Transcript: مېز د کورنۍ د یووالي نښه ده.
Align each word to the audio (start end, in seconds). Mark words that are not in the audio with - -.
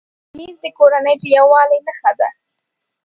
مېز 0.37 0.57
د 0.63 0.65
کورنۍ 0.77 1.15
د 1.21 1.23
یووالي 1.35 1.79
نښه 1.87 2.11
ده. 2.19 2.29